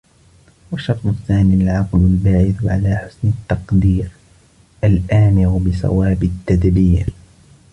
[0.71, 4.09] وَالشَّرْطُ الثَّانِي الْعَقْلُ الْبَاعِثُ عَلَى حُسْنِ التَّقْدِيرِ،
[4.83, 7.07] الْآمِرُ بِصَوَابِ التَّدْبِيرِ